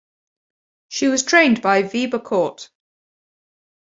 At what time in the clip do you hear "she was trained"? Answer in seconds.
0.87-1.61